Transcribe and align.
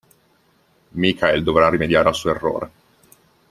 Michael 0.93 1.43
dovrà 1.43 1.69
rimediare 1.69 2.07
al 2.07 2.15
suo 2.15 2.31
errore. 2.31 2.71